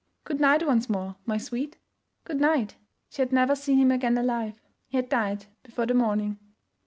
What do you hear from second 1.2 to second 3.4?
my sweet.' 'Good night.' She had